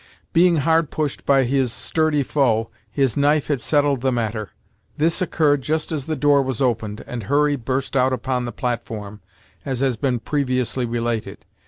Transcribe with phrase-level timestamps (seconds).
[0.33, 4.49] Being hard pushed by his sturdy foe, his knife had settled the matter.
[4.97, 9.21] This occurred just as the door was opened, and Hurry burst out upon the platform,
[9.63, 11.45] as has been previously related.